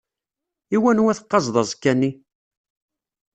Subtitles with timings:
[0.75, 2.11] I wanwa teqqazeḍ aẓekka-nni?